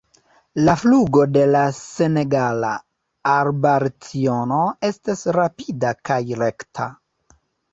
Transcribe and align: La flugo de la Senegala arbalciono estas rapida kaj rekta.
La 0.67 0.73
flugo 0.83 1.25
de 1.33 1.43
la 1.55 1.61
Senegala 1.79 2.71
arbalciono 3.33 4.63
estas 4.91 5.23
rapida 5.39 5.93
kaj 6.11 6.19
rekta. 6.45 6.89